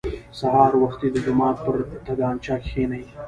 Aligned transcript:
سهار 0.39 0.71
وختي 0.83 1.07
د 1.11 1.15
جومات 1.25 1.57
پر 1.65 1.75
تنګاچه 2.05 2.55
کښېني. 2.63 3.03